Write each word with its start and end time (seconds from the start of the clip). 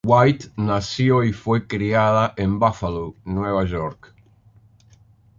White 0.03 0.49
nació 0.57 1.23
y 1.23 1.31
fue 1.31 1.67
criada 1.67 2.33
en 2.35 2.57
Buffalo, 2.57 3.17
Nueva 3.23 3.65
York. 3.65 4.15